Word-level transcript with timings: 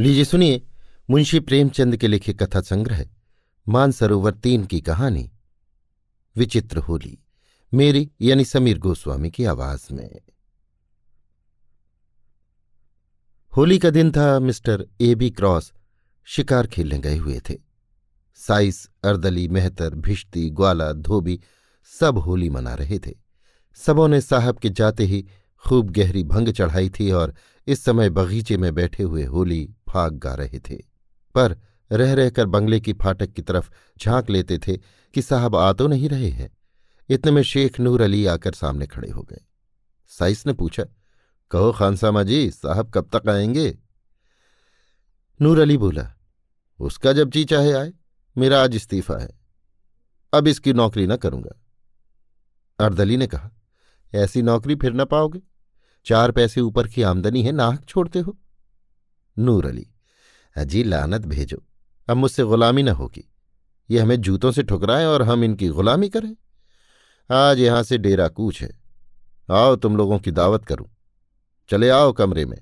लीजिए 0.00 0.24
सुनिए, 0.24 0.62
मुंशी 1.10 1.40
प्रेमचंद 1.40 1.96
के 1.96 2.08
लिखे 2.08 2.32
कथा 2.32 2.60
संग्रह, 2.60 3.06
मानसरोवर 3.68 4.32
तीन 4.32 4.64
की 4.64 4.80
कहानी। 4.80 5.30
विचित्र 6.36 6.78
होली, 6.78 7.18
मेरी 7.74 8.10
यानी 8.20 8.44
समीर 8.44 8.78
गोस्वामी 8.78 9.30
की 9.30 9.44
आवाज़ 9.44 9.94
में। 9.94 10.20
होली 13.56 13.78
का 13.78 13.90
दिन 13.90 14.10
था 14.10 14.40
मिस्टर 14.40 14.86
ए 15.00 15.14
बी 15.14 15.30
क्रॉस 15.30 15.72
शिकार 16.24 16.66
खेलने 16.66 16.98
गए 16.98 17.16
हुए 17.16 17.40
थे। 17.50 17.58
साइस, 18.34 18.90
अर्दली, 19.04 19.48
मेहतर, 19.48 19.94
भिश्ती, 19.94 20.50
ग्वाला, 20.50 20.92
धोबी 20.92 21.40
सब 22.00 22.18
होली 22.18 22.50
मना 22.50 22.74
रहे 22.74 22.98
थे। 22.98 23.14
सबों 23.74 24.08
ने 24.08 24.20
साहब 24.20 24.58
के 24.58 24.68
जाते 24.68 25.04
ही 25.04 25.26
खूब 25.66 25.90
गहरी 25.90 26.24
भंग 26.24 26.48
चढ़ाई 26.48 26.90
थी 26.90 27.10
और 27.10 27.34
इस 27.66 27.84
समय 27.84 28.10
बगीचे 28.10 28.56
में 28.56 28.74
बैठे 28.74 29.02
हुए 29.02 29.24
होली 29.24 29.74
फाग 29.90 30.18
गा 30.18 30.34
रहे 30.34 30.60
थे। 30.60 30.76
पर 31.34 31.58
रह 31.92 32.14
रहकर 32.14 32.46
बंगले 32.46 32.80
की 32.80 32.92
फाटक 32.92 33.32
की 33.32 33.42
तरफ़ 33.42 33.70
झाँक 33.98 34.30
लेते 34.30 34.58
थे 34.58 34.76
कि 35.14 35.22
साहब 35.22 35.56
आ 35.56 35.72
तो 35.72 35.86
नहीं 35.86 36.08
रहे 36.08 36.28
हैं। 36.28 36.58
इतने 37.08 37.32
में 37.32 37.42
शेख 37.42 37.80
नूर 37.80 38.00
अली 38.00 38.26
आकर 38.26 38.52
सामने 38.52 38.86
खड़े 38.86 39.10
हो 39.10 39.22
गए। 39.22 39.40
साइस 40.08 40.46
ने 40.46 40.52
पूछा, 40.52 40.84
कहो 41.50 41.72
खानसामा 41.72 42.22
जी, 42.22 42.50
साहब 42.50 42.90
कब 42.90 43.10
तक 43.16 43.28
आएँगे? 43.28 43.78
नूर 45.42 45.58
अली 45.58 45.76
बोला, 45.76 46.12
उसका 46.80 47.12
जब 47.12 47.30
जी 47.30 47.44
चाहे 47.44 47.72
आए, 47.72 47.92
मेरा 48.38 48.62
आज 48.62 48.74
इस्तीफा 48.74 49.18
है। 49.18 49.40
अब 50.34 50.46
इसकी 50.46 50.72
नौकरी 50.72 51.06
न 51.06 51.16
करूँगा। 51.16 51.60
अर्दली 52.78 53.16
ने 53.16 53.26
कहा, 53.26 53.50
ऐसी 54.14 54.42
नौकरी 54.42 54.74
फिर 54.74 54.92
न 54.92 55.04
पाओगे? 55.04 55.40
चार 56.04 56.30
पैसे 56.30 56.60
ऊपर 56.60 56.88
की 56.88 57.02
आमदनी 57.02 57.42
है, 57.42 57.52
नाहक 57.52 57.84
छोड़ते 57.84 58.18
हो? 58.18 58.38
नूर 59.40 59.66
अली। 59.66 59.86
अजी 60.56 60.82
लानत 60.84 61.20
भेजो। 61.20 61.62
अब 62.08 62.16
मुझसे 62.16 62.42
गुलामी 62.42 62.82
न 62.82 62.88
होगी। 62.88 63.32
ये 63.90 64.00
हमें 64.00 64.16
जूतों 64.16 64.52
से 64.52 64.62
ठुकराएँ 64.62 65.06
और 65.06 65.22
हम 65.22 65.44
इनकी 65.44 65.68
गुलामी 65.68 66.08
करें। 66.08 66.36
आज 67.30 67.58
यहाँ 67.58 67.82
से 67.82 67.98
डेरा 67.98 68.28
कूच 68.28 68.60
है। 68.62 68.80
आओ, 69.50 69.76
तुम 69.76 69.96
लोगों 69.96 70.18
की 70.18 70.30
दावत 70.30 70.64
करूँ। 70.64 70.88
चले 71.68 71.88
आओ 71.88 72.12
कमरे 72.12 72.44
में। 72.44 72.58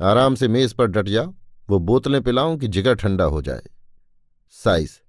आराम 0.00 0.34
से 0.34 0.48
मेज 0.48 0.72
पर 0.72 0.86
डट 0.86 1.08
जाओ। 1.08 1.34
वो 1.70 1.78
बोतलें 1.78 2.22
पिलाऊं 2.22 2.58
कि 2.58 2.68
जिगर 2.68 2.94
ठंडा 2.94 3.24
हो 3.24 3.42
जाए। 3.42 3.62
साइस, 4.50 5.00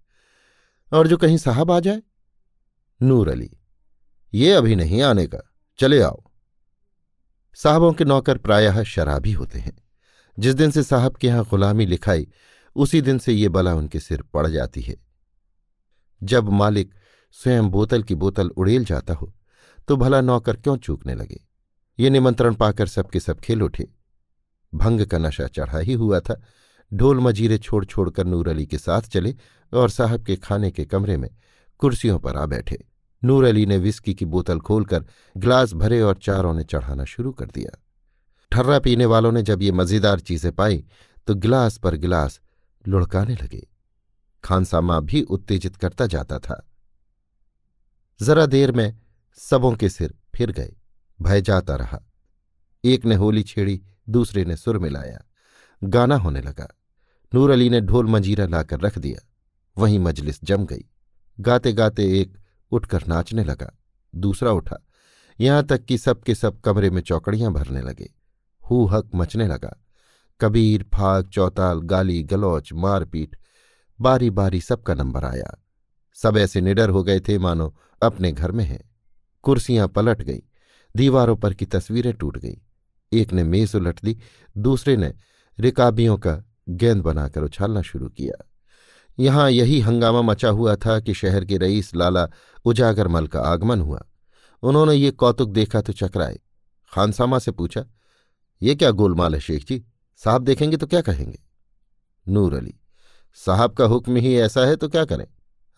और 0.94 1.08
जो 1.08 1.18
कहीं 1.18 1.38
साहब 1.38 1.72
आ 1.72 1.80
जाए? 1.80 2.02
नूर 3.02 3.30
अली, 3.30 3.52
ये 4.34 4.52
अभी 4.52 4.76
नहीं 4.76 5.02
आने 5.02 5.28
का। 5.28 5.54
चले 5.80 6.02
आओ। 6.02 6.24
साहबों 7.56 7.94
के 7.94 8.06
नौकर 8.06 8.38
प्रायः 8.38 8.84
शराबी 8.84 9.32
होते 9.32 9.60
हैं। 9.60 9.87
जिस 10.38 10.56
दिन 10.56 10.72
से 10.72 10.84
साहब 10.84 11.16
के 11.16 11.28
यहाँ 11.28 11.44
गुलामी 11.44 11.86
लिखाई, 11.86 12.28
उसी 12.76 13.02
दिन 13.02 13.18
से 13.18 13.34
ये 13.34 13.50
बला 13.50 13.74
उनके 13.74 14.00
सिर 14.00 14.22
पड़ 14.24 14.48
जाती 14.48 14.82
है। 14.82 14.96
जब 16.22 16.50
मालिक 16.50 16.94
स्वयं 17.36 17.70
बोतल 17.70 18.04
की 18.04 18.16
बोतल 18.16 18.48
उड़ेल 18.48 18.86
जाता 18.86 19.14
हो 19.14 19.34
तो 19.88 19.96
भला 19.96 20.22
नौकर 20.22 20.56
क्यों 20.56 20.78
चूकने 20.78 21.16
लगे? 21.16 21.40
ये 22.00 22.10
निमंत्रण 22.10 22.54
पाकर 22.54 22.88
सबके 22.88 23.20
सब 23.20 23.40
खेल 23.40 23.62
उठे। 23.62 23.88
भंग 24.74 25.06
का 25.06 25.18
नशा 25.18 25.48
चढ़ा 25.48 25.80
ही 25.80 25.94
हुआ 25.94 26.20
था। 26.20 26.42
ढोल 26.92 27.20
मजीरे 27.20 27.58
छोड़ 27.58 27.84
छोड़कर 27.86 28.26
नूर 28.26 28.48
अली 28.50 28.66
के 28.66 28.78
साथ 28.78 29.02
चले 29.02 29.36
और 29.74 29.90
साहब 29.90 30.26
के 30.26 30.36
खाने 30.36 30.72
के 30.72 30.86
कमरे 30.86 31.18
में 31.18 31.30
कुर्सियों 31.80 32.20
पर 32.20 32.38
आ 32.38 32.46
बैठे। 32.46 32.78
नूर 33.24 33.46
अली 33.46 33.66
ने 33.66 33.78
विस्की 33.78 34.14
की 34.14 34.26
बोतल 34.26 34.60
खोलकर 34.60 35.06
गिलास 35.38 35.74
भरे 35.74 36.02
और 36.02 36.18
चारों 36.18 36.54
ने 36.54 36.64
चढ़ाना 36.64 37.06
शुरू 37.06 37.32
कर 37.32 37.46
दिया। 37.46 37.78
ठर्रा 38.52 38.80
पीने 38.80 39.06
वालों 39.06 39.32
ने 39.32 39.42
जब 39.42 39.62
ये 39.62 39.72
मज़ेदार 39.72 40.20
चीज़ें 40.20 40.52
पाई 40.52 40.84
तो 41.28 41.36
गिलास 41.36 41.78
पर 41.78 41.96
गिलास 41.96 42.40
लुढ़काने 42.88 43.36
लगे। 43.36 43.68
खानसामा 44.44 45.00
भी 45.00 45.22
उत्तेजित 45.22 45.76
करता 45.76 46.06
जाता 46.08 46.40
था। 46.40 46.70
जरा 48.22 48.46
देर 48.46 48.72
में 48.72 49.00
सबों 49.40 49.74
के 49.76 49.90
सिर 49.90 50.14
फिर 50.36 50.52
गए। 50.52 50.76
भय 51.22 51.42
जाता 51.42 51.76
रहा। 51.76 52.00
एक 52.84 53.06
ने 53.06 53.16
होली 53.16 53.44
छेड़ी, 53.44 53.82
दूसरे 54.10 54.46
ने 54.46 54.58
सुर 54.58 54.78
मिलाया। 54.78 55.24
गाना 55.84 56.16
होने 56.16 56.42
लगा। 56.42 56.68
नूर 57.34 57.52
अली 57.52 57.70
ने 57.70 57.82
ढोल 57.82 58.06
मंजीरा 58.06 58.46
लाकर 58.46 58.80
रख 58.80 58.98
दिया। 58.98 59.28
वहीं 59.78 60.00
मजलिस 60.00 60.44
जम 60.44 60.66
गई। 60.66 60.86
गाते 61.40 61.74
गाते 61.74 62.22
एक 62.22 62.38
उठकर 62.72 63.08
नाचने 63.08 63.44
लगा। 63.44 63.72
दूसरा 64.16 64.52
उठा। 64.52 64.86
यहाँ 65.40 65.64
तक 65.64 65.86
कि 65.86 65.98
सबके 65.98 66.36
सब 66.36 66.62
कमरे 66.62 66.90
में 66.90 67.02
चौकड़ियाँ 67.02 67.54
भरने 67.54 67.82
लगे। 67.82 68.14
हु 68.72 68.86
हक 68.86 69.10
मचने 69.16 69.48
लगा। 69.48 69.84
कबीर, 70.42 70.84
फाग, 70.84 71.28
चौताल, 71.28 71.80
गाली, 71.80 72.24
गलौच, 72.24 72.74
मारपीट 72.74 73.36
बारी 74.02 74.30
बारी 74.30 74.62
सबका 74.62 74.94
नंबर 74.94 75.26
आया। 75.26 75.64
सब 76.14 76.38
ऐसे 76.38 76.62
निडर 76.62 76.90
हो 76.90 77.04
गए 77.04 77.20
थे, 77.20 77.38
मानो 77.38 77.76
अपने 78.04 78.32
घर 78.32 78.52
में 78.52 78.64
हैं। 78.64 78.92
कुर्सियाँ 79.44 79.88
पलट 79.88 80.22
गईं, 80.22 80.40
दीवारों 80.96 81.36
पर 81.36 81.54
की 81.54 81.66
तस्वीरें 81.66 82.14
टूट 82.14 82.38
गईं। 82.38 82.56
एक 83.14 83.34
ने 83.34 83.44
मेज 83.44 83.76
उलट 83.76 84.00
दी, 84.04 84.18
दूसरे 84.58 84.98
ने 84.98 85.14
रिकाबियों 85.60 86.18
का 86.18 86.44
गेंद 86.70 87.02
बनाकर 87.02 87.42
उछालना 87.42 87.82
शुरू 87.82 88.10
किया। 88.10 88.50
यहाँ 89.20 89.52
यही 89.52 89.80
हंगामा 89.80 90.22
मचा 90.22 90.50
हुआ 90.50 90.76
था 90.76 91.00
कि 91.00 91.14
शहर 91.14 91.46
के 91.46 91.58
रईस 91.58 91.96
लाला 91.96 92.28
उजागर 92.66 93.08
मल 93.08 93.28
का 93.28 93.42
आगमन 93.42 93.82
हुआ। 93.82 94.06
उन्होंने 94.64 94.94
ये 94.94 95.12
कौतुक 95.12 95.50
देखा 95.50 95.82
तो 95.82 95.94
चकराए। 95.94 96.40
खानसामा 96.94 97.40
से 97.40 97.52
पूछा 97.52 97.86
ये 98.62 98.76
क्या 98.76 98.92
गोलमाल 98.92 99.36
है 99.36 99.40
शेख 99.40 99.66
जी? 99.66 99.84
साहब 100.22 100.44
देखेंगे 100.44 100.78
तो 100.78 100.88
क्या 100.88 101.02
कहेंगे? 101.02 101.40
नूर 102.26 102.54
अली, 102.54 102.74
साहब 103.38 103.74
का 103.74 103.86
हुक्म 103.86 104.16
ही 104.16 104.36
ऐसा 104.36 104.66
है 104.66 104.76
तो 104.76 104.90
क्या 104.90 105.06
करें? 105.06 105.26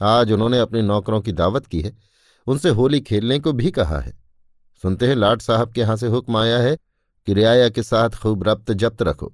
आज 0.01 0.31
उन्होंने 0.31 0.59
अपने 0.59 0.81
नौकरों 0.81 1.21
की 1.21 1.31
दावत 1.31 1.65
की 1.65 1.81
है, 1.81 1.97
उनसे 2.47 2.69
होली 2.69 2.99
खेलने 3.01 3.39
को 3.39 3.53
भी 3.53 3.71
कहा 3.71 3.99
है। 3.99 4.17
सुनते 4.83 5.07
हैं 5.07 5.15
लाट 5.15 5.41
साहब 5.41 5.71
के 5.73 5.81
यहाँ 5.81 5.95
से 5.97 6.07
हुक्म 6.07 6.37
आया 6.37 6.57
है 6.59 6.75
कि 7.27 7.33
रियाया 7.33 7.69
के 7.69 7.83
साथ 7.83 8.09
खूब 8.09 8.43
रब्त 8.43 8.71
जब्त 8.73 9.01
रखो, 9.01 9.33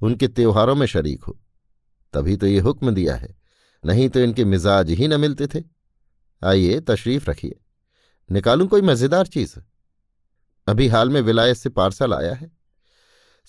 उनके 0.00 0.28
त्योहारों 0.28 0.74
में 0.74 0.86
शरीक 0.86 1.24
हो। 1.24 1.38
तभी 2.14 2.36
तो 2.36 2.46
ये 2.46 2.60
हुक्म 2.60 2.90
दिया 2.90 3.14
है, 3.16 3.34
नहीं 3.84 4.08
तो 4.08 4.20
इनके 4.20 4.44
मिजाज 4.44 4.90
ही 4.90 5.08
न 5.08 5.20
मिलते 5.20 5.46
थे। 5.46 5.64
आइए 6.42 6.80
तशरीफ़ 6.80 7.30
रखिए। 7.30 7.60
निकालूं 8.30 8.66
कोई 8.66 8.82
मज़ेदार 8.82 9.26
चीज़? 9.26 9.58
अभी 10.66 10.88
हाल 10.88 11.10
में 11.10 11.20
विलायत 11.20 11.56
से 11.56 11.68
पार्सल 11.70 12.14
आया 12.14 12.34
है। 12.34 12.55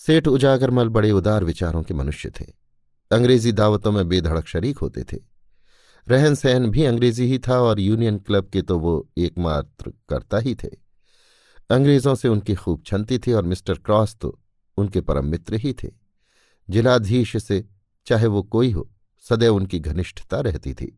सेठ 0.01 0.27
उजागरमल 0.27 0.89
बड़े 0.89 1.11
उदार 1.11 1.43
विचारों 1.43 1.83
के 1.83 1.93
मनुष्य 1.93 2.29
थे। 2.29 2.45
अंग्रेज़ी 3.11 3.51
दावतों 3.51 3.91
में 3.91 4.07
बेधड़क 4.09 4.47
शरीक 4.47 4.77
होते 4.77 5.03
थे। 5.03 5.17
रहन 6.07 6.35
सहन 6.35 6.69
भी 6.71 6.83
अंग्रेज़ी 6.83 7.25
ही 7.25 7.39
था 7.39 7.59
और 7.59 7.79
यूनियन 7.79 8.17
क्लब 8.17 8.49
के 8.49 8.61
तो 8.61 8.77
वो 8.79 9.07
एकमात्र 9.17 9.91
करता 10.09 10.37
ही 10.37 10.55
थे। 10.55 10.69
अंग्रेज़ों 11.69 12.13
से 12.15 12.27
उनकी 12.27 12.55
खूब 12.55 12.83
छनती 12.85 13.17
थी 13.19 13.33
और 13.33 13.45
मिस्टर 13.45 13.77
क्रॉस 13.77 14.15
तो 14.15 14.37
उनके 14.77 15.01
परम 15.01 15.25
मित्र 15.25 15.55
ही 15.55 15.73
थे। 15.73 15.89
जिलाधीश 16.69 17.35
से 17.37 17.63
चाहे 18.07 18.27
वो 18.27 18.43
कोई 18.43 18.71
हो, 18.71 18.89
सदैव 19.25 19.55
उनकी 19.55 19.79
घनिष्ठता 19.79 20.39
रहती 20.39 20.73
थी। 20.73 20.97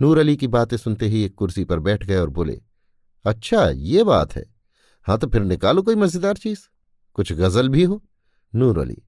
नूर 0.00 0.18
अली 0.18 0.36
की 0.36 0.46
बातें 0.46 0.76
सुनते 0.76 1.06
ही 1.06 1.22
एक 1.24 1.34
कुर्सी 1.34 1.64
पर 1.64 1.78
बैठ 1.78 2.04
गए 2.04 2.16
और 2.16 2.30
बोले 2.30 2.60
अच्छा 3.24 3.68
ये 3.68 4.04
बात 4.04 4.34
है। 4.36 4.44
हाँ 5.06 5.18
तो 5.18 5.26
फिर 5.26 5.42
निकालो 5.42 5.82
कोई 5.82 5.94
मज़ेदार 5.94 6.36
चीज़। 6.36 6.60
कुछ 7.14 7.32
गज़ल 7.32 7.68
भी 7.68 7.82
हो? 7.84 8.02
नूर 8.54 8.78
अली, 8.78 9.02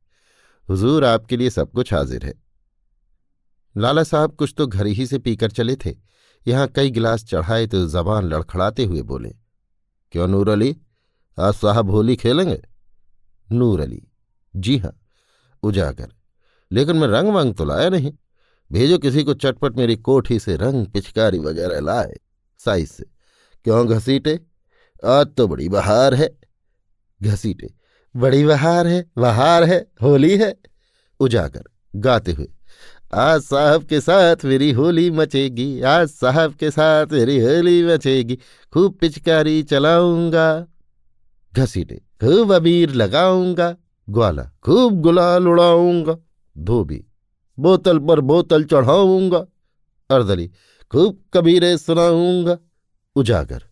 हुजूर 0.68 1.04
आपके 1.04 1.36
लिए 1.36 1.50
सब 1.50 1.70
कुछ 1.72 1.92
हाजिर 1.94 2.24
है। 2.26 2.34
लाला 3.74 4.02
साहब 4.04 4.34
कुछ 4.34 4.54
तो 4.58 4.66
घर 4.66 4.86
ही 4.86 5.06
से 5.06 5.18
पीकर 5.18 5.50
चले 5.50 5.76
थे। 5.76 5.94
यहाँ 6.46 6.66
कई 6.68 6.90
गिलास 6.90 7.24
चढ़ाए 7.24 7.66
तो 7.66 7.86
जबान 7.88 8.24
लड़खड़ाते 8.24 8.84
हुए 8.84 9.02
बोले, 9.02 9.34
क्यों 10.12 10.28
नूर 10.28 10.48
अली? 10.48 10.76
आज 11.38 11.54
साहब 11.54 11.90
होली 11.90 12.16
खेलेंगे? 12.16 12.60
नूर 13.48 13.80
अली, 13.80 14.02
जी 14.54 14.76
हाँ 14.78 14.98
उजागर। 15.62 16.12
लेकिन 16.70 16.96
मैं 16.96 17.08
रंग 17.08 17.28
वंग 17.28 17.54
तो 17.54 17.64
लाया 17.64 17.88
नहीं। 17.88 18.12
भेजो 18.70 18.98
किसी 18.98 19.22
को 19.24 19.34
चटपट 19.34 19.76
मेरी 19.76 19.96
कोठी 19.96 20.38
से 20.38 20.56
रंग 20.56 20.86
पिचकारी 20.86 21.38
वगैरह 21.38 21.80
लाए, 21.80 22.14
साइज़ 22.60 22.90
से। 22.90 23.04
क्यों 23.66 23.86
घसीटे? 23.88 24.40
आज 25.04 25.26
तो 25.26 25.46
बड़ी 25.48 25.68
बहार 25.68 26.14
है। 26.14 26.28
घसीटे। 27.20 27.72
बड़ी 28.14 28.44
बहार 28.44 28.86
है 28.86 29.04
बहार 29.18 29.64
है, 29.64 29.86
होली 30.02 30.36
है। 30.36 30.54
उजागर, 31.20 31.62
गाते 31.96 32.32
हुए, 32.32 32.48
आज 33.14 33.40
साहब 33.40 33.84
के 33.84 34.00
साथ 34.00 34.44
मेरी 34.44 34.70
होली 34.72 35.10
मचेगी, 35.10 35.80
आज 35.80 36.08
साहब 36.08 36.54
के 36.54 36.70
साथ 36.70 37.06
मेरी 37.06 37.38
होली 37.40 37.82
मचेगी, 37.84 38.38
खूब 38.72 38.96
पिचकारी 39.00 39.62
चलाऊँगा। 39.62 40.66
घसीटे, 41.52 41.94
खूब 41.94 42.52
अबीर 42.52 42.90
लगाऊँगा, 42.90 43.74
ग्वाला, 44.08 44.42
खूब 44.64 45.00
गुलाल 45.00 45.48
उड़ाऊँगा, 45.48 46.16
धोबी, 46.56 47.04
बोतल 47.58 47.98
पर 47.98 48.20
बोतल 48.20 48.64
चढ़ाऊँगा, 48.64 49.44
अर्दली, 50.10 50.50
खूब 50.92 51.18
कबीरे 51.34 51.76
सुनाऊँगा। 51.78 52.58
उजागर, 53.16 53.62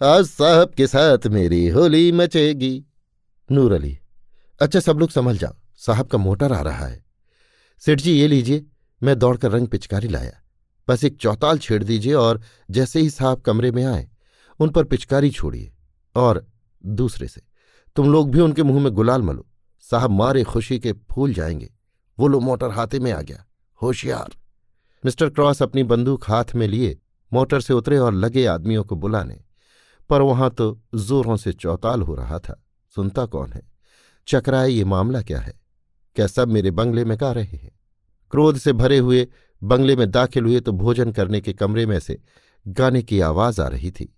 आज 0.00 0.24
साहब 0.26 0.70
के 0.70 0.86
साथ 0.86 1.26
मेरी 1.26 1.66
होली 1.68 2.10
मचेगी 2.12 2.74
नूर 3.52 3.72
अली। 3.72 3.98
अच्छा 4.60 4.80
सब 4.80 4.98
लोग 4.98 5.10
समझ 5.10 5.36
जाओ। 5.36 5.54
साहब 5.76 6.06
का 6.06 6.18
मोटर 6.18 6.52
आ 6.52 6.60
रहा 6.60 6.86
है। 6.86 7.04
सेठ 7.78 8.00
जी, 8.00 8.20
ये 8.20 8.28
लीजिए, 8.28 8.66
मैं 9.02 9.18
दौड़कर 9.18 9.50
रंग 9.50 9.68
पिचकारी 9.68 10.08
लाया। 10.08 10.32
बस 10.88 11.04
एक 11.04 11.16
चौताल 11.16 11.58
छेड़ 11.58 11.84
दीजिए 11.84 12.14
और 12.14 12.40
जैसे 12.70 13.00
ही 13.00 13.10
साहब 13.10 13.40
कमरे 13.40 13.72
में 13.72 13.84
आए, 13.84 14.08
उन 14.60 14.68
पर 14.68 14.84
पिचकारी 14.84 15.30
छोड़िए 15.30 15.72
और 16.16 16.46
दूसरे 16.86 17.28
से, 17.28 17.42
तुम 17.96 18.12
लोग 18.12 18.30
भी 18.30 18.40
उनके 18.40 18.62
मुँह 18.62 18.82
में 18.82 18.92
गुलाल 18.92 19.22
मलो। 19.22 19.46
साहब 19.80 20.10
मारे 20.10 20.44
खुशी 20.44 20.78
के 20.78 20.92
फूल 20.92 21.34
जाएँगे। 21.34 21.74
वो 22.18 22.28
लो 22.28 22.40
मोटर 22.40 22.70
हाथे 22.70 22.98
में 22.98 23.12
आ 23.12 23.20
गया। 23.20 23.46
होशियार। 23.82 24.36
मिस्टर 25.04 25.30
क्रॉस 25.30 25.62
अपनी 25.62 25.82
बंदूक 25.82 26.24
हाथ 26.28 26.44
में 26.54 26.68
लिए, 26.68 26.98
मोटर 27.32 27.60
से 27.60 27.74
उतरे 27.74 27.98
और 27.98 28.12
लगे 28.12 28.46
आदमियों 28.46 28.84
को 28.84 28.96
बुलाने। 28.96 29.44
पर 30.10 30.20
वहाँ 30.20 30.50
तो 30.50 30.82
जोरों 30.94 31.36
से 31.36 31.52
चौताल 31.52 32.02
हो 32.02 32.14
रहा 32.14 32.38
था। 32.38 32.61
सुनता 32.94 33.26
कौन 33.26 33.52
है? 33.52 33.62
चकराए 34.28 34.68
ये 34.68 34.84
मामला 34.84 35.22
क्या 35.22 35.40
है? 35.40 35.60
क्या 36.16 36.26
सब 36.26 36.48
मेरे 36.48 36.70
बंगले 36.70 37.04
में 37.04 37.18
गा 37.20 37.32
रहे 37.32 37.56
हैं? 37.56 37.80
क्रोध 38.30 38.56
से 38.56 38.72
भरे 38.72 38.98
हुए, 38.98 39.28
बंगले 39.62 39.96
में 39.96 40.10
दाखिल 40.10 40.44
हुए 40.44 40.60
तो 40.60 40.72
भोजन 40.72 41.12
करने 41.12 41.40
के 41.40 41.52
कमरे 41.52 41.86
में 41.86 42.00
से 42.00 42.20
गाने 42.68 43.02
की 43.02 43.20
आवाज़ 43.20 43.60
आ 43.60 43.68
रही 43.68 43.90
थी। 43.90 44.16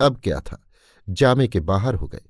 अब 0.00 0.20
क्या 0.24 0.40
था? 0.40 0.64
जामे 1.08 1.48
के 1.48 1.60
बाहर 1.60 1.94
हो 1.94 2.06
गए। 2.06 2.22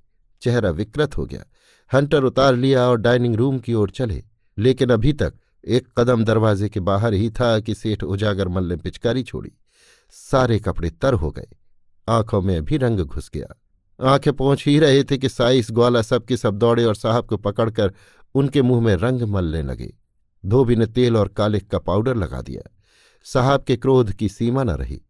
चेहरा 0.43 0.71
विकृत 0.71 1.17
हो 1.17 1.27
गया। 1.27 1.45
हंटर 1.93 2.25
उतार 2.25 2.55
लिया 2.55 2.89
और 2.89 2.97
डाइनिंग 2.97 3.37
रूम 3.37 3.59
की 3.59 3.75
ओर 3.75 3.91
चले। 3.91 4.25
लेकिन 4.59 4.91
अभी 4.91 5.13
तक 5.13 5.35
एक 5.67 5.89
कदम 5.99 6.25
दरवाजे 6.25 6.69
के 6.69 6.81
बाहर 6.81 7.15
ही 7.15 7.31
था 7.31 7.61
कि 7.61 7.75
सेठ 7.75 8.03
उजागर 8.03 8.49
मल 8.49 8.65
ने 8.65 8.77
पिचकारी 8.77 9.23
छोड़ी। 9.23 9.53
सारे 10.11 10.59
कपड़े 10.59 10.91
तर 10.91 11.15
हो 11.15 11.31
गए। 11.31 11.49
आँखों 12.09 12.43
में 12.43 12.65
भी 12.65 12.77
रंग 12.77 13.01
घुस 13.01 13.31
गया। 13.35 13.61
आँखें 14.01 14.33
पहुँच 14.33 14.65
ही 14.67 14.79
रहे 14.79 15.05
थे 15.05 15.19
कि 15.19 15.29
साइस 15.29 15.69
ग्वाला 15.71 16.03
सबके 16.03 16.37
सब 16.37 16.55
दौड़े 16.55 16.85
और 16.85 16.95
साहब 16.95 17.27
को 17.27 17.37
पकड़कर 17.37 17.93
उनके 18.35 18.63
मुँह 18.63 18.83
में 18.83 18.97
रंग 18.97 19.23
मलने 19.23 19.63
लगे। 19.63 19.95
धोबी 20.47 20.77
ने 20.77 20.87
तेल 20.87 21.17
और 21.17 21.29
कालिक 21.29 21.71
का 21.71 21.79
पाउडर 21.79 22.17
लगा 22.17 22.43
दिया। 22.43 22.71
साहब 23.25 23.65
के 23.65 23.77
क्रोध 23.77 24.13
की 24.13 24.29
सीमा 24.29 24.63
न 24.63 24.71
रही। 24.71 25.03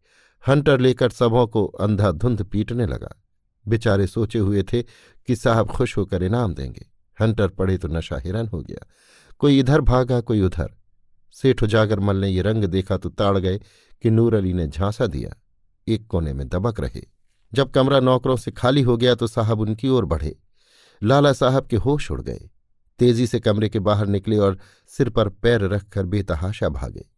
हंटर 0.47 0.79
लेकर 0.79 1.09
सबों 1.09 1.47
को 1.47 1.65
अंधाधुंध 1.65 2.43
पीटने 2.43 2.85
लगा। 2.85 3.23
बेचारे 3.67 4.07
सोचे 4.07 4.39
हुए 4.39 4.63
थे 4.63 4.83
कि 5.27 5.35
साहब 5.35 5.67
खुश 5.67 5.97
होकर 5.97 6.23
इनाम 6.23 6.53
देंगे। 6.53 6.85
हंटर 7.21 7.47
पड़े 7.47 7.77
तो 7.77 7.87
नशा 7.87 8.17
हिरन 8.17 8.47
हो 8.47 8.61
गया। 8.61 8.85
कोई 9.39 9.59
इधर 9.59 9.81
भागा, 9.81 10.21
कोई 10.21 10.41
उधर। 10.41 10.75
सेठ 11.31 11.63
उजागरमल 11.63 12.15
ने 12.15 12.29
ये 12.29 12.41
रंग 12.41 12.63
देखा 12.63 12.97
तो 12.97 13.09
ताड़ 13.09 13.37
गए 13.37 13.59
कि 14.01 14.09
नूर 14.09 14.35
अली 14.35 14.53
ने 14.53 14.67
झांसा 14.67 15.07
दिया। 15.07 15.41
एक 15.87 16.07
कोने 16.07 16.33
में 16.33 16.49
दबक 16.49 16.79
रहे। 16.79 17.14
जब 17.53 17.71
कमरा 17.71 17.99
नौकरों 17.99 18.35
से 18.35 18.51
खाली 18.51 18.81
हो 18.81 18.97
गया 18.97 19.15
तो 19.15 19.27
साहब 19.27 19.59
उनकी 19.59 19.89
ओर 19.89 20.05
बढ़े। 20.05 20.39
लाला 21.03 21.33
साहब 21.33 21.67
के 21.67 21.75
होश 21.75 22.11
उड़ 22.11 22.21
गए। 22.21 22.49
तेज़ी 22.99 23.27
से 23.27 23.39
कमरे 23.39 23.69
के 23.69 23.79
बाहर 23.79 24.07
निकले 24.07 24.37
और 24.37 24.59
सिर 24.87 25.09
पर 25.09 25.29
पैर 25.29 25.61
रखकर 25.61 26.05
बेतहाशा 26.05 26.69
भागे। 26.69 27.09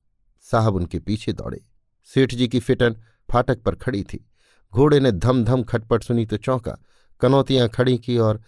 साहब 0.41 0.75
उनके 0.75 0.99
पीछे 0.99 1.33
दौड़े। 1.33 1.65
सेठ 2.05 2.35
जी 2.35 2.47
की 2.47 2.59
फिटन 2.59 2.95
फाटक 3.31 3.61
पर 3.61 3.75
खड़ी 3.75 4.03
थी। 4.03 4.29
घोड़े 4.73 4.99
ने 4.99 5.11
धम 5.11 5.43
धम 5.43 5.63
खटपट 5.63 6.03
सुनी 6.03 6.25
तो 6.25 6.37
चौंका। 6.37 6.77
कनौतियाँ 7.21 7.69
खड़ी 7.69 7.97
की 7.97 8.17
और 8.17 8.41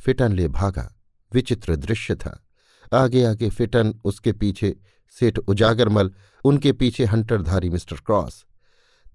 फिटन 0.00 0.32
ले 0.32 0.48
भागा। 0.48 0.96
विचित्र 1.32 1.76
दृश्य 1.76 2.14
था। 2.14 2.46
आगे 2.92 3.24
आगे 3.24 3.50
फिटन 3.50 4.00
उसके 4.04 4.32
पीछे, 4.32 4.76
सेठ 5.10 5.38
उजागरमल, 5.38 6.10
उनके 6.44 6.72
पीछे 6.72 7.04
हंटरधारी 7.04 7.70
मिस्टर 7.70 7.96
क्रॉस। 7.96 8.44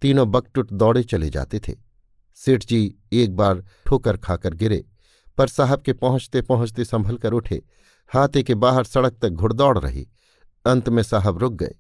तीनों 0.02 0.32
बकटुट 0.32 0.74
दौड़े 0.74 1.04
चले 1.04 1.30
जाते 1.30 1.60
थे। 1.60 1.89
सेठ 2.46 2.66
जी 2.66 2.96
एक 3.14 3.36
बार 3.36 3.66
ठोकर 3.86 4.18
खाकर 4.18 4.54
गिरे, 4.54 4.86
पर 5.38 5.48
साहब 5.48 5.82
के 5.82 5.94
पहुँचते 5.94 6.42
पहुँचते 6.42 6.86
संभल 6.86 7.18
कर 7.18 7.32
उठे। 7.32 7.62
हाथे 8.14 8.44
के 8.44 8.56
बाहर 8.56 8.84
सड़क 8.84 9.18
तक 9.22 9.30
घुड़दौड़ 9.30 9.78
रही। 9.80 10.08
अंत 10.66 10.90
में 10.90 11.04
साहब 11.04 11.38
रुक 11.38 11.54
गए। 11.54 11.76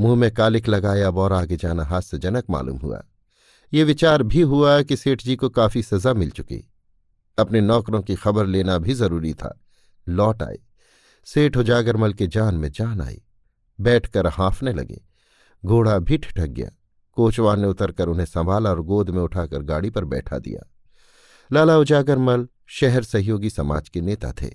मुँह 0.00 0.16
में 0.16 0.30
कालिक 0.34 0.68
लगाया 0.68 1.06
अब 1.06 1.18
और 1.18 1.32
आगे 1.32 1.56
जाना 1.56 1.84
हास्यजनक 1.84 2.44
मालूम 2.50 2.76
हुआ। 2.76 3.04
ये 3.72 3.84
विचार 3.84 4.22
भी 4.22 4.40
हुआ 4.40 4.82
कि 4.82 4.96
सेठ 4.96 5.22
जी 5.22 5.36
को 5.36 5.48
काफ़ी 5.48 5.82
सजा 5.82 6.14
मिल 6.14 6.30
चुकी। 6.30 6.70
अपने 7.38 7.60
नौकरों 7.60 8.02
की 8.02 8.14
खबर 8.14 8.46
लेना 8.46 8.78
भी 8.78 8.94
ज़रूरी 8.94 9.34
था। 9.34 9.60
लौट 10.08 10.42
आए। 10.42 10.58
सेठ 11.24 11.56
उजागरमल 11.56 12.12
के 12.12 12.26
जान 12.26 12.54
में 12.54 12.72
जान 12.72 13.00
आई। 13.00 13.22
बैठकर 13.80 14.26
हाँफने 14.26 14.72
लगे। 14.72 15.02
घोड़ा 15.64 15.98
भी 15.98 16.18
ठिठक 16.18 16.46
गया। 16.46 16.70
कोचवान 17.14 17.60
ने 17.60 17.66
उतरकर 17.66 18.08
उन्हें 18.08 18.26
संभाला 18.26 18.70
और 18.70 18.82
गोद 18.82 19.10
में 19.10 19.22
उठाकर 19.22 19.62
गाड़ी 19.62 19.90
पर 19.90 20.04
बैठा 20.04 20.38
दिया। 20.38 20.70
लाला 21.52 21.78
उजागर 21.78 22.18
मल 22.18 22.48
शहर 22.66 23.02
सहयोगी 23.02 23.50
समाज 23.50 23.88
के 23.88 24.00
नेता 24.00 24.32
थे। 24.32 24.50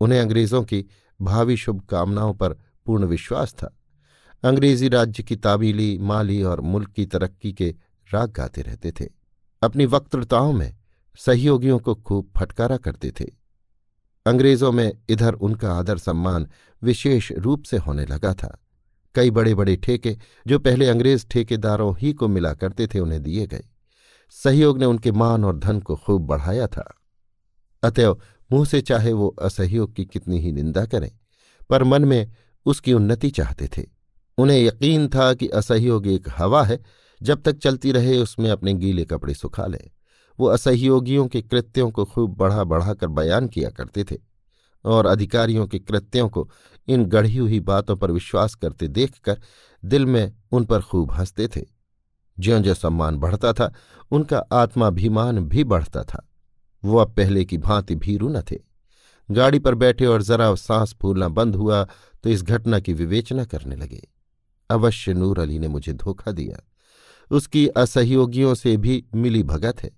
उन्हें 0.00 0.20
अंग्रेज़ों 0.20 0.62
की 0.62 0.86
भावी 1.22 1.56
शुभकामनाओं 1.56 2.34
पर 2.34 2.52
पूर्ण 2.86 3.04
विश्वास 3.04 3.52
था। 3.52 3.78
अंग्रेज़ी 4.44 4.88
राज्य 4.88 5.22
की 5.22 5.36
ताबीली, 5.36 5.98
माली 5.98 6.42
और 6.42 6.60
मुल्क 6.60 6.90
की 6.90 7.06
तरक्की 7.06 7.52
के 7.52 7.74
राग 8.14 8.30
गाते 8.30 8.62
रहते 8.62 8.92
थे। 8.92 9.08
अपनी 9.62 9.86
वक्तृताओं 9.86 10.52
में 10.52 10.76
सहयोगियों 11.18 11.78
को 11.78 11.94
खूब 11.94 12.30
फटकारा 12.38 12.76
करते 12.76 13.10
थे। 13.10 13.24
अंग्रेज़ों 14.26 14.72
में 14.72 14.98
इधर 15.08 15.32
उनका 15.32 15.72
आदर 15.72 15.98
सम्मान 15.98 16.48
विशेष 16.82 17.32
रूप 17.32 17.62
से 17.62 17.76
होने 17.76 18.06
लगा 18.06 18.34
था। 18.34 18.61
कई 19.14 19.30
बड़े 19.30 19.54
बड़े 19.54 19.76
ठेके, 19.76 20.16
जो 20.46 20.58
पहले 20.58 20.88
अंग्रेज़ 20.88 21.26
ठेकेदारों 21.30 21.94
ही 21.98 22.12
को 22.12 22.28
मिला 22.28 22.52
करते 22.54 22.86
थे, 22.86 22.98
उन्हें 22.98 23.22
दिए 23.22 23.46
गए। 23.46 23.64
सहयोग 24.30 24.78
ने 24.78 24.86
उनके 24.86 25.12
मान 25.12 25.44
और 25.44 25.58
धन 25.58 25.80
को 25.80 25.96
खूब 25.96 26.26
बढ़ाया 26.26 26.66
था। 26.66 26.98
अतएव 27.82 28.20
मुँह 28.52 28.64
से 28.64 28.80
चाहे 28.80 29.12
वो 29.12 29.28
असहयोग 29.28 29.94
की 29.94 30.04
कितनी 30.04 30.38
ही 30.38 30.52
निंदा 30.52 30.84
करें, 30.86 31.10
पर 31.70 31.84
मन 31.84 32.04
में 32.04 32.32
उसकी 32.66 32.92
उन्नति 32.92 33.30
चाहते 33.30 33.68
थे। 33.78 33.86
उन्हें 34.38 34.58
यकीन 34.58 35.08
था 35.08 35.34
कि 35.34 35.48
असहयोग 35.48 36.06
एक 36.06 36.28
हवा 36.28 36.64
है, 36.64 36.80
जब 37.22 37.42
तक 37.42 37.58
चलती 37.58 37.92
रहे, 37.92 38.18
उसमें 38.18 38.50
अपने 38.50 38.74
गीले 38.74 39.04
कपड़े 39.04 39.34
सुखा 39.34 39.66
लें। 39.66 39.90
वो 40.40 40.46
असहयोगियों 40.46 41.26
के 41.28 41.42
कृत्यों 41.42 41.90
को 41.90 42.04
खूब 42.04 42.36
बढ़ा 42.36 42.64
बढ़ाकर 42.64 43.06
बयान 43.06 43.48
किया 43.48 43.70
करते 43.70 44.04
थे। 44.04 44.31
और 44.84 45.06
अधिकारियों 45.06 45.66
के 45.66 45.78
कृत्यों 45.78 46.28
को 46.28 46.50
इन 46.88 47.04
गढ़ी 47.04 47.36
हुई 47.36 47.60
बातों 47.60 47.96
पर 47.96 48.10
विश्वास 48.10 48.54
करते 48.54 48.88
देखकर 48.88 49.40
दिल 49.84 50.06
में 50.06 50.32
उन 50.52 50.64
पर 50.64 50.80
खूब 50.80 51.12
हँसते 51.12 51.48
थे। 51.48 51.60
ज्यो 52.38 52.60
ज्यो 52.60 52.74
सम्मान 52.74 53.16
बढ़ता 53.16 53.52
था, 53.52 53.72
उनका 54.10 54.38
आत्माभिमान 54.52 55.48
भी 55.48 55.64
बढ़ता 55.64 56.02
था। 56.02 56.28
वो 56.84 56.98
अब 56.98 57.14
पहले 57.14 57.44
की 57.44 57.58
भांति 57.58 57.94
भीरू 57.94 58.28
न 58.28 58.40
थे। 58.40 58.58
गाड़ी 59.30 59.58
पर 59.58 59.74
बैठे 59.74 60.06
और 60.06 60.22
जरा 60.22 60.54
सांस 60.54 60.94
फूलना 61.02 61.28
बंद 61.28 61.56
हुआ 61.56 61.88
तो 62.22 62.30
इस 62.30 62.42
घटना 62.42 62.80
की 62.80 62.92
विवेचना 62.92 63.44
करने 63.44 63.76
लगे। 63.76 64.08
अवश्य 64.70 65.14
नूर 65.14 65.38
अली 65.38 65.58
ने 65.58 65.68
मुझे 65.68 65.92
धोखा 65.92 66.32
दिया। 66.32 66.68
उसकी 67.30 67.66
असहयोगियों 67.66 68.54
से 68.54 68.76
भी 68.76 69.04
मिली 69.14 69.42
भगत 69.42 69.82
है। 69.82 69.90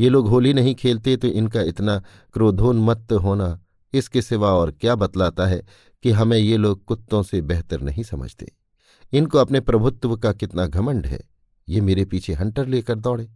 ये 0.00 0.08
लोग 0.08 0.28
होली 0.28 0.54
नहीं 0.54 0.74
खेलते 0.74 1.16
तो 1.16 1.28
इनका 1.28 1.62
इतना 1.62 2.02
क्रोधोन्मत्त 2.32 3.12
होना 3.12 3.60
इसके 3.92 4.22
सिवा 4.22 4.52
और 4.52 4.70
क्या 4.70 4.94
बतलाता 4.94 5.46
है 5.46 5.66
कि 6.02 6.10
हमें 6.10 6.38
ये 6.38 6.56
लोग 6.56 6.84
कुत्तों 6.84 7.22
से 7.22 7.42
बेहतर 7.42 7.80
नहीं 7.80 8.02
समझते। 8.02 8.52
इनको 9.12 9.38
अपने 9.38 9.60
प्रभुत्व 9.60 10.16
का 10.16 10.32
कितना 10.32 10.66
घमंड 10.66 11.06
है। 11.06 11.20
ये 11.68 11.80
मेरे 11.80 12.04
पीछे 12.04 12.32
हंटर 12.32 12.66
लेकर 12.66 12.94
दौड़े। 12.94 13.30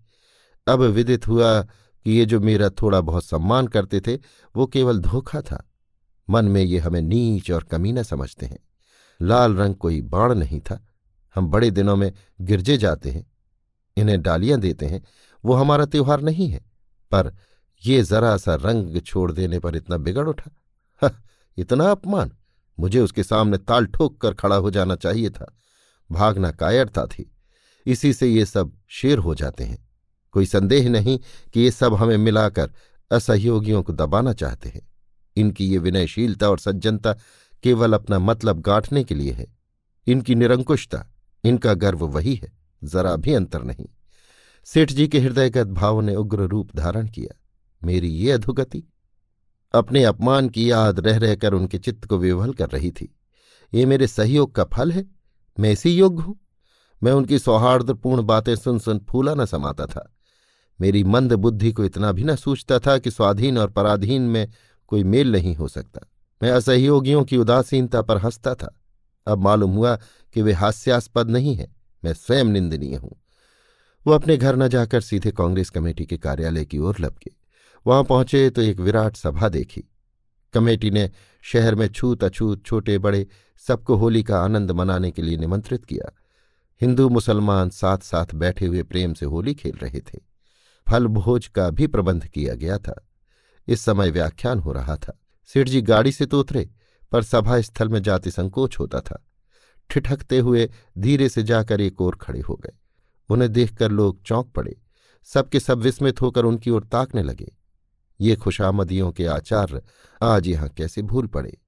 अब 0.69 0.81
विदित 0.81 1.29
हुआ 1.29 1.63
कि 2.05 2.11
ये 2.11 2.27
जो 2.27 2.41
मेरा 2.41 2.71
थोड़ा 2.71 3.01
बहुत 3.01 3.25
सम्मान 3.25 3.67
करते 3.67 4.01
थे, 4.01 4.17
वो 4.57 4.67
केवल 4.67 4.99
धोखा 4.99 5.41
था। 5.41 5.71
मन 6.31 6.45
में 6.45 6.63
ये 6.63 6.79
हमें 6.79 7.03
नीच 7.03 7.51
और 7.51 7.63
कमीना 7.63 8.03
समझते 8.03 8.47
हैं। 8.47 8.59
लाल 9.23 9.57
रंग 9.57 9.75
कोई 9.75 10.03
बाण 10.03 10.35
नहीं 10.35 10.61
था। 10.61 10.87
हम 11.35 11.47
बड़े 11.47 11.71
दिनों 11.71 11.97
में 11.97 12.13
गिरजे 12.41 12.77
जाते 12.77 13.11
हैं। 13.11 13.27
इन्हें 13.97 14.23
डालियाँ 14.23 14.61
देते 14.61 14.87
हैं। 14.87 15.05
वो 15.45 15.55
हमारा 15.55 15.85
त्योहार 15.85 16.21
नहीं 16.21 16.49
है। 16.49 16.61
पर 17.11 17.35
ये 17.87 18.03
जरा 18.03 18.37
सा 18.37 18.55
रंग 18.55 19.01
छोड़ 19.01 19.33
देने 19.33 19.59
पर 19.59 19.77
इतना 19.77 19.97
बिगड़ 19.97 20.29
उठा। 20.29 21.23
इतना 21.57 21.91
अपमान। 21.91 22.33
मुझे 22.81 23.01
उसके 23.01 23.23
सामने 23.23 23.59
ताल 23.59 23.87
ठोक 23.87 24.21
कर 24.21 24.35
खड़ा 24.35 24.57
हो 24.57 24.71
जाना 24.71 24.97
चाहिए 24.97 25.31
था। 25.31 25.55
भागना 26.11 26.51
कायरता 26.51 27.07
थी। 27.07 27.31
इसी 27.87 28.13
से 28.13 28.29
ये 28.29 28.47
सब 28.47 28.73
शेर 28.89 29.19
हो 29.19 29.35
जाते 29.35 29.65
हैं। 29.65 29.89
कोई 30.33 30.47
संदेह 30.47 30.89
नहीं 30.89 31.19
कि 31.53 31.61
ये 31.61 31.71
सब 31.71 31.95
हमें 31.95 32.17
मिलाकर 32.17 32.71
असहयोगियों 33.13 33.83
को 33.83 33.93
दबाना 33.93 34.33
चाहते 34.33 34.69
हैं। 34.69 34.93
इनकी 35.37 35.67
ये 35.67 35.79
विनयशीलता 35.79 36.51
और 36.51 36.59
सज्जनता 36.59 37.13
केवल 37.63 37.93
अपना 37.93 38.19
मतलब 38.19 38.61
गांठने 38.61 39.05
के 39.05 39.15
लिए 39.15 39.33
है। 39.33 39.47
इनकी 40.07 40.35
निरंकुशता, 40.35 41.07
इनका 41.45 41.75
गर्व 41.75 42.07
वही 42.07 42.35
है, 42.35 42.53
जरा 42.85 43.17
भी 43.17 43.35
अंतर 43.35 43.63
नहीं। 43.63 43.87
सेठ 44.65 44.93
जी 44.93 45.09
के 45.09 45.21
हृदयगत 45.21 45.67
भाव 45.67 46.01
ने 46.01 46.17
उग्र 46.17 46.39
रूप 46.39 46.77
धारण 46.77 47.09
किया। 47.09 47.41
मेरी 47.85 48.09
ये 48.09 48.33
अधोगति। 48.33 48.85
अपने 49.75 50.05
अपमान 50.05 50.49
की 50.49 50.71
याद 50.71 51.01
रह 51.01 51.19
रहकर 51.19 51.53
उनके 51.53 51.79
चित्त 51.79 52.05
को 52.05 52.19
विवल 52.19 52.53
कर 52.53 52.69
रही 52.69 52.91
थी। 52.91 53.19
ये 53.75 53.87
मेरे 53.87 54.07
सहयोग 54.07 54.55
का 54.55 54.65
फल 54.65 54.93
है। 54.93 55.07
मैं 55.61 55.73
इसी 55.73 55.97
योग्य 55.97 56.23
हूँ। 56.23 56.41
मैं 57.03 57.13
उनकी 57.13 57.39
सौहार्दपूर्ण 57.39 58.23
बातें 58.23 58.57
सुन 58.57 58.79
सुन 58.79 58.99
फूला 58.99 59.35
न 59.35 59.47
समाता 59.47 59.87
था। 59.87 60.17
मेरी 60.81 61.05
मंद 61.05 61.33
बुद्धि 61.33 61.73
को 61.73 61.85
इतना 61.85 62.13
भी 62.13 62.25
न 62.25 62.37
सूझता 62.37 62.79
था 62.79 62.99
कि 62.99 63.11
स्वाधीन 63.11 63.59
और 63.59 63.71
पराधीन 63.71 64.23
में 64.23 64.53
कोई 64.87 65.05
मेल 65.05 65.33
नहीं 65.33 65.57
हो 65.57 65.69
सकता। 65.69 66.01
मैं 66.43 66.51
असहयोगियों 66.51 67.25
की 67.25 67.37
उदासीनता 67.37 68.03
पर 68.03 68.17
हंसता 68.17 68.55
था। 68.55 68.81
अब 69.27 69.39
मालूम 69.39 69.71
हुआ 69.71 69.97
कि 70.35 70.43
वे 70.43 70.53
हास्यास्पद 70.53 71.31
नहीं 71.31 71.55
है। 71.55 71.77
मैं 72.05 72.15
स्वयं 72.15 72.45
निंदनीय 72.45 72.97
हूँ। 72.97 73.17
वो 74.07 74.13
अपने 74.13 74.37
घर 74.37 74.57
न 74.57 74.69
जाकर 74.69 75.01
सीधे 75.01 75.31
कांग्रेस 75.31 75.71
कमेटी 75.71 76.07
के 76.07 76.17
कार्यालय 76.17 76.65
की 76.65 76.79
ओर 76.79 76.97
लपके। 77.01 77.44
वहाँ 77.87 78.05
पहुँचे 78.05 78.51
तो 78.51 78.63
एक 78.63 78.81
विराट 78.81 79.17
सभा 79.17 79.49
देखी। 79.49 79.85
कमेटी 80.53 80.91
ने 80.91 81.11
शहर 81.43 81.75
में 81.75 81.89
छूत 81.89 82.25
अछूत 82.25 82.67
छोटे 82.67 82.99
बड़े 82.99 83.27
सबको 83.59 83.97
होली 83.97 84.23
का 84.23 84.41
आनंद 84.41 84.71
मनाने 84.71 85.11
के 85.11 85.23
लिए 85.23 85.37
निमंत्रित 85.37 85.85
किया। 85.85 86.13
हिंदू 86.81 87.09
मुसलमान 87.09 87.71
साथ 87.71 87.99
साथ 87.99 88.35
बैठे 88.35 88.67
हुए 88.67 88.83
प्रेम 88.83 89.15
से 89.15 89.27
होली 89.27 89.55
खेल 89.55 89.77
रहे 89.77 90.01
थे। 90.01 90.19
फल 90.91 91.07
भोज 91.07 91.47
का 91.47 91.71
भी 91.71 91.87
प्रबंध 91.87 92.27
किया 92.27 92.55
गया 92.55 92.79
था। 92.79 93.09
इस 93.69 93.81
समय 93.81 94.11
व्याख्यान 94.11 94.59
हो 94.59 94.73
रहा 94.73 94.97
था। 94.97 95.21
सेठ 95.47 95.69
जी 95.69 95.83
गाड़ी 95.83 96.13
से 96.13 96.27
तो 96.27 96.41
उतरे, 96.41 96.71
पर 97.13 97.23
सभा 97.23 97.61
स्थल 97.61 97.89
में 97.89 98.03
जाति 98.03 98.31
संकोच 98.31 98.79
होता 98.79 99.01
था। 99.01 99.25
ठिठकते 99.91 100.39
हुए 100.39 100.71
धीरे 100.99 101.29
से 101.29 101.43
जाकर 101.43 101.81
एक 101.81 102.01
ओर 102.01 102.17
खड़े 102.17 102.41
हो 102.41 102.55
गए। 102.55 102.73
उन्हें 103.29 103.53
देखकर 103.53 103.91
लोग 103.91 104.23
चौंक 104.23 104.47
पड़े। 104.47 104.77
सबके 105.25 105.61
सब 105.61 105.79
विस्मित 105.79 106.21
होकर 106.21 106.45
उनकी 106.45 106.71
ओर 106.71 106.85
ताकने 106.85 107.23
लगे। 107.23 107.53
ये 108.21 108.37
खुशामदियों 108.37 109.13
के 109.13 109.27
आचार्य 109.27 109.83
आज 110.23 110.47
यहाँ 110.47 110.69
कैसे 110.69 111.03
भूल 111.03 111.27
पड़े? 111.27 111.59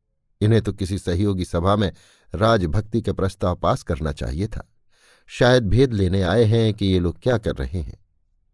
इन्हें 0.41 0.63
तो 0.63 0.73
किसी 0.73 0.99
सहयोगी 0.99 1.45
सभा 1.45 1.77
में 1.77 1.93
राजभक्ति 2.35 3.01
का 3.01 3.13
प्रस्ताव 3.13 3.57
पास 3.57 3.83
करना 3.83 4.13
चाहिए 4.13 4.47
था। 4.47 4.73
शायद 5.27 5.69
भेद 5.69 5.93
लेने 5.93 6.23
आए 6.23 6.45
हैं 6.45 6.75
कि 6.75 6.87
ये 6.87 6.99
लोग 6.99 7.21
क्या 7.23 7.39
कर 7.39 7.55
रहे 7.55 7.81
हैं। 7.81 8.05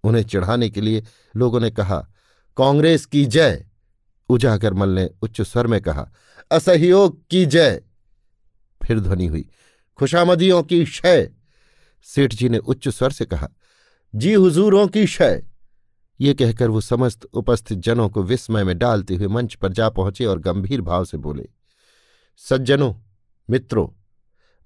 उन्हें 0.04 0.22
चढ़ाने 0.22 0.70
के 0.70 0.80
लिए 0.80 1.04
लोगों 1.36 1.60
ने 1.60 1.70
कहा, 1.70 2.08
कांग्रेस 2.56 3.06
की 3.06 3.24
जय! 3.24 3.66
उजागरमल 4.28 4.88
ने 4.88 5.10
उच्च 5.22 5.40
स्वर 5.40 5.66
में 5.66 5.80
कहा, 5.80 6.10
असहयोग 6.50 7.28
की 7.30 7.46
जय! 7.46 7.82
फिर 8.82 9.00
ध्वनि 9.00 9.26
हुई, 9.26 9.48
खुशामदियों 9.96 10.62
की 10.62 10.84
क्षय! 10.84 11.30
सेठ 12.02 12.34
जी 12.34 12.48
ने 12.48 12.58
उच्च 12.58 12.88
स्वर 12.88 13.10
से 13.10 13.24
कहा, 13.24 13.48
जी 14.14 14.34
हुजूरों 14.34 14.88
की 14.88 15.06
शय 15.06 15.42
ये 16.22 16.34
कहकर 16.34 16.70
वो 16.70 16.80
समस्त 16.80 17.24
उपस्थित 17.24 17.78
जनों 17.78 18.08
को 18.08 18.22
विस्मय 18.22 18.64
में 18.64 18.78
डालते 18.78 19.14
हुए 19.14 19.26
मंच 19.26 19.54
पर 19.54 19.72
जा 19.72 19.88
पहुँचे 19.88 20.24
और 20.24 20.38
गंभीर 20.38 20.80
भाव 20.80 21.04
से 21.04 21.16
बोले, 21.16 21.48
सज्जनों, 22.36 22.94
मित्रों, 23.50 23.88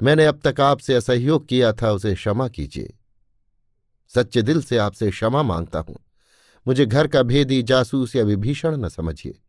मैंने 0.03 0.27
अब 0.27 0.41
तक 0.45 0.61
आपसे 0.61 0.95
असहयोग 0.95 1.47
किया 1.49 1.73
था, 1.73 1.93
उसे 1.93 2.15
क्षमा 2.15 2.49
कीजिए। 2.49 2.95
सच्चे 4.09 4.43
दिल 4.43 4.63
से 4.63 4.77
आपसे 4.79 5.11
क्षमा 5.11 5.43
माँगता 5.43 5.79
हूँ। 5.79 5.97
मुझे 6.67 6.87
घर 6.87 7.07
का 7.07 7.23
भेदी 7.23 7.63
जासूस 7.63 8.17
या 8.17 8.25
विभीषण 8.25 8.77
न 8.77 8.89
समझिए। 8.89 9.41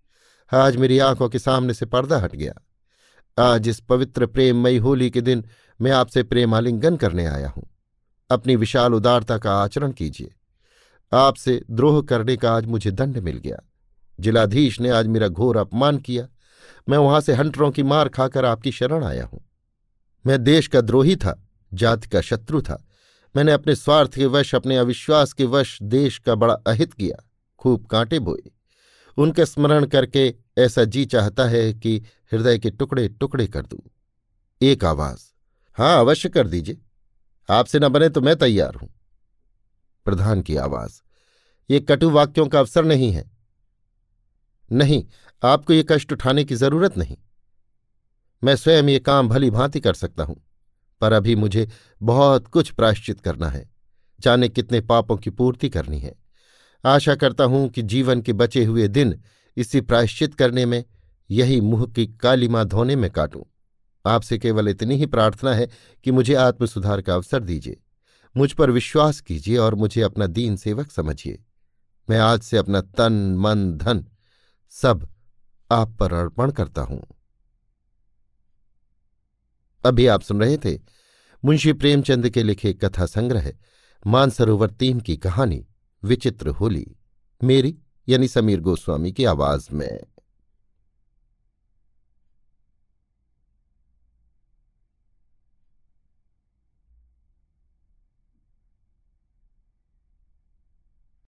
आज 0.54 0.76
मेरी 0.76 1.00
आँखों 1.00 1.30
के 1.30 1.40
सामने 1.40 1.74
से 1.74 1.86
पर्दा 1.86 2.18
हट 2.18 2.36
गया। 2.36 2.54
आज 3.38 3.68
इस 3.68 3.80
पवित्र 3.80 4.26
प्रेममयी 4.26 4.78
होली 4.78 5.10
के 5.10 5.22
दिन 5.22 5.46
मैं 5.82 5.92
आपसे 5.92 6.24
प्रेमालिंगन 6.24 6.98
करने 6.98 7.26
आया 7.26 7.50
हूँ। 7.50 7.70
अपनी 8.30 8.56
विशाल 8.56 8.94
उदारता 8.94 9.38
का 9.38 9.56
आचरण 9.56 9.92
कीजिए। 9.92 10.34
आपसे 11.14 11.64
द्रोह 11.72 12.02
करने 12.02 12.38
का 12.38 12.54
आज 12.54 12.66
मुझे 12.66 12.92
दंड 12.92 13.18
मिल 13.18 13.38
गया। 13.38 13.58
जिलाधीश 14.20 14.82
ने 14.82 14.90
आज 14.90 15.08
मेरा 15.08 15.28
घोर 15.28 15.58
अपमान 15.58 15.98
किया। 15.98 16.28
मैं 16.90 16.98
वहाँ 16.98 17.22
से 17.22 17.34
हंटरों 17.34 17.72
की 17.72 17.84
मार 17.84 18.10
खाकर 18.10 18.46
आपकी 18.46 18.72
शरण 18.72 19.04
आया 19.04 19.26
हूँ। 19.26 19.42
मैं 20.28 20.44
देश 20.44 20.68
का 20.68 20.82
द्रोही 20.82 21.16
था, 21.16 21.48
जाति 21.74 22.08
का 22.08 22.22
शत्रु 22.22 22.62
था। 22.62 22.88
मैंने 23.36 23.52
अपने 23.52 23.76
स्वार्थ 23.76 24.16
के 24.16 24.26
वश, 24.26 24.56
अपने 24.56 24.78
अविश्वास 24.78 25.34
के 25.34 25.46
वश 25.46 25.82
देश 25.82 26.18
का 26.18 26.36
बड़ा 26.36 26.54
अहित 26.54 26.94
किया। 26.94 27.30
खूब 27.60 27.86
कांटे 27.86 28.20
बोए। 28.20 28.52
उनके 29.18 29.46
स्मरण 29.46 29.86
करके 29.86 30.36
ऐसा 30.58 30.84
जी 30.84 31.06
चाहता 31.06 31.46
है 31.46 31.74
कि 31.74 31.98
हृदय 32.34 32.60
के 32.60 32.70
टुकड़े 32.70 33.08
टुकड़े 33.08 33.48
कर 33.48 33.62
दूँ। 33.62 33.80
एक 34.62 34.86
आवाज़, 34.86 35.20
हाँ, 35.74 36.00
अवश्य 36.00 36.30
कर 36.30 36.48
दीजिए। 36.48 36.78
आपसे 37.50 37.80
न 37.80 37.90
बने 37.90 38.10
तो 38.10 38.22
मैं 38.22 38.36
तैयार 38.36 38.76
हूँ। 38.76 38.90
प्रधान 40.08 40.42
की 40.42 40.56
आवाज़। 40.56 41.02
ये 41.70 41.80
कटु 41.80 42.10
वाक्यों 42.10 42.48
का 42.48 42.60
अवसर 42.60 42.86
नहीं 42.86 43.12
है। 43.12 43.32
नहीं, 44.72 45.06
आपको 45.44 45.74
ये 45.74 45.86
कष्ट 45.90 46.14
उठाने 46.14 46.44
की 46.44 46.56
ज़रूरत 46.56 46.98
नहीं। 46.98 47.18
मैं 48.44 48.56
स्वयं 48.56 48.84
ये 48.84 49.00
काम 49.00 49.30
भली 49.30 49.50
भांति 49.50 49.80
कर 49.80 49.94
सकता 49.94 50.24
हूँ, 50.24 50.44
पर 51.02 51.14
अभी 51.14 51.36
मुझे 51.36 51.70
बहुत 52.02 52.48
कुछ 52.48 52.72
प्रायश्चित 52.72 53.20
करना 53.20 53.50
है। 53.50 53.70
जाने 54.20 54.50
कितने 54.50 54.82
पापों 54.82 55.18
की 55.18 55.30
पूर्ति 55.30 55.70
करनी 55.70 56.00
है। 56.00 56.16
आशा 56.86 57.16
करता 57.16 57.44
हूँ 57.44 57.70
कि 57.70 57.82
जीवन 57.82 58.22
के 58.22 58.34
बचे 58.34 58.66
हुए 58.66 58.88
दिन 58.88 59.22
इसी 59.58 59.82
प्रायश्चित 59.82 60.36
करने 60.36 60.66
में, 60.66 60.84
यही 61.32 61.62
मुँह 61.62 61.86
की 61.86 62.06
काली 62.08 62.18
कालीमा 62.18 62.64
धोने 62.64 62.96
में 62.96 63.12
काटूं। 63.12 63.44
आपसे 64.06 64.38
केवल 64.38 64.70
इतनी 64.70 64.96
ही 64.96 65.06
प्रार्थना 65.06 65.54
है 65.54 65.70
कि 66.04 66.12
मुझे 66.12 66.34
आत्मसुधार 66.34 67.02
का 67.02 67.14
अवसर 67.14 67.40
दीजिए। 67.40 67.82
मुझ 68.38 68.54
पर 68.54 68.72
विश्वास 68.72 69.22
कीजिए 69.22 69.58
और 69.58 69.76
मुझे 69.76 70.02
अपना 70.02 70.28
दीन 70.28 70.56
सेवक 70.56 70.92
समझिए। 70.92 71.44
मैं 72.10 72.20
आज 72.20 72.42
से 72.42 72.58
अपना 72.58 72.82
तन, 72.82 73.36
मन, 73.38 73.78
धन 73.78 74.06
सब 74.70 75.10
आप 75.72 75.92
पर 75.92 76.14
अर्पण 76.14 76.52
करता 76.52 76.82
हूँ। 76.82 77.08
अभी 79.86 80.08
आप 80.08 80.22
सुन 80.22 80.40
रहे 80.40 80.58
थे 80.58 80.80
मुंशी 81.46 81.74
प्रेमचंद 81.74 82.30
के 82.30 82.44
लिखे 82.44 82.74
कथा 82.74 83.06
संग्रह, 83.06 83.54
मानसरोवर 84.08 84.70
तीन 84.70 85.00
की 85.00 85.18
कहानी, 85.18 85.68
विचित्र 86.04 86.50
होली, 86.50 86.96
मेरी 87.44 87.78
यानी 88.10 88.28
समीर 88.28 88.60
गोस्वामी 88.60 89.12
की 89.12 89.26
आवाज़ 89.26 89.68
में। 89.74 90.00